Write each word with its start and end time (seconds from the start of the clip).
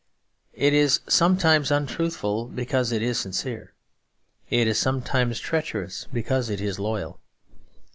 It 0.55 0.73
is 0.73 1.01
sometimes 1.07 1.69
untruthful 1.69 2.45
because 2.47 2.91
it 2.91 3.03
is 3.03 3.19
sincere. 3.19 3.73
It 4.49 4.67
is 4.67 4.79
sometimes 4.79 5.39
treacherous 5.39 6.07
because 6.11 6.49
it 6.49 6.59
is 6.59 6.79
loyal. 6.79 7.19